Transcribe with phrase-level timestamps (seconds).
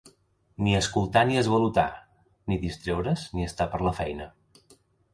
[0.67, 1.85] Ni escoltar ni esvalotar:
[2.49, 4.31] ni distreure's, ni estar per la feina.